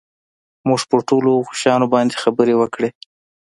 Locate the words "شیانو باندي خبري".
1.61-2.55